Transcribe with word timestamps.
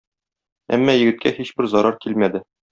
Әмма 0.77 0.95
егеткә 0.97 1.35
һичбер 1.37 1.71
зарар 1.77 2.03
килмәде. 2.07 2.47